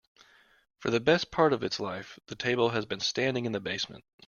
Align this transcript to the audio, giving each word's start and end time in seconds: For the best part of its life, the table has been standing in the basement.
For 0.79 0.89
the 0.89 0.99
best 0.99 1.29
part 1.29 1.53
of 1.53 1.61
its 1.63 1.79
life, 1.79 2.17
the 2.25 2.33
table 2.35 2.69
has 2.69 2.87
been 2.87 3.01
standing 3.01 3.45
in 3.45 3.51
the 3.51 3.59
basement. 3.61 4.03